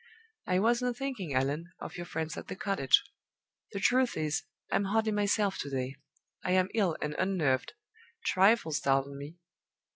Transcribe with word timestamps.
"I 0.47 0.57
wasn't 0.57 0.97
thinking, 0.97 1.35
Allan, 1.35 1.73
of 1.79 1.95
your 1.95 2.07
friends 2.07 2.35
at 2.35 2.47
the 2.47 2.55
cottage. 2.55 3.03
The 3.71 3.79
truth 3.79 4.17
is, 4.17 4.41
I'm 4.71 4.85
hardly 4.85 5.11
myself 5.11 5.59
to 5.59 5.69
day. 5.69 5.93
I 6.43 6.53
am 6.53 6.69
ill 6.73 6.97
and 7.03 7.13
unnerved; 7.19 7.73
trifles 8.25 8.77
startle 8.77 9.13
me." 9.13 9.35